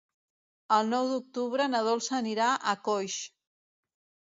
El 0.77 0.89
nou 0.93 1.09
d'octubre 1.11 1.69
na 1.75 1.83
Dolça 1.89 2.17
anirà 2.23 2.51
a 2.53 2.77
Coix. 2.91 3.21